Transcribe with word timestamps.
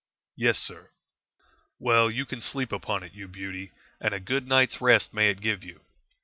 "Yes, 0.35 0.57
sir." 0.57 0.89
"Well, 1.77 2.09
you 2.09 2.25
can 2.25 2.41
sleep 2.41 2.71
upon 2.71 3.03
it, 3.03 3.13
you 3.13 3.27
beauty, 3.27 3.71
and 3.99 4.15
a 4.15 4.19
good 4.19 4.47
night's 4.47 4.81
rest 4.81 5.13
may 5.13 5.29
it 5.29 5.41
give 5.41 5.63
you!" 5.63 5.81